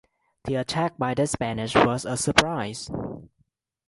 The 0.45 0.55
attack 0.55 0.97
by 0.97 1.13
the 1.13 1.27
Spanish 1.27 1.75
was 1.75 2.05
a 2.05 2.17
surprise. 2.17 2.89